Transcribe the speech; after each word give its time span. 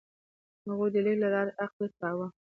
هغوی 0.69 0.89
د 0.93 0.97
لیک 1.05 1.17
له 1.23 1.29
لارې 1.33 1.51
عقل 1.63 1.85
خپراوه. 1.93 2.27